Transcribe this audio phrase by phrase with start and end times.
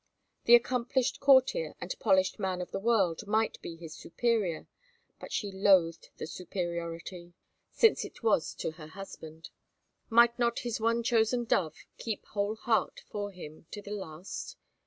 [0.45, 4.65] The accomplished courtier and polished man of the world might be his superior,
[5.19, 7.33] but she loathed the superiority,
[7.69, 9.51] since it was to her husband.
[10.09, 14.57] Might not his one chosen dove keep heart whole for him to the last?